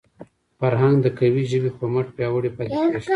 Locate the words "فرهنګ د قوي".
0.59-1.43